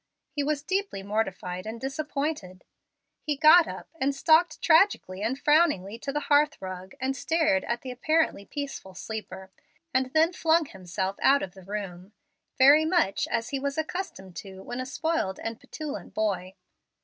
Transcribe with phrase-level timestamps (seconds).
[0.31, 2.65] He was deeply mortified and disappointed.
[3.21, 7.81] He got up and stalked tragically and frowningly to the hearth rug, and stared at
[7.83, 9.51] the apparently peaceful sleeper,
[9.93, 12.13] and then flung himself out of the room,
[12.57, 16.55] very much as he was accustomed to when a spoiled and petulant boy.